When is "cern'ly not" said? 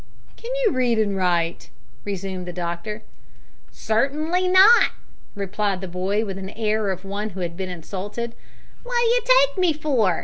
3.71-4.89